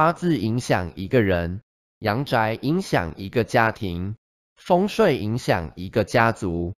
[0.00, 1.60] 八字影响一个人
[1.98, 4.16] 阳宅影响一个家庭
[4.56, 6.74] 风水影响一个家族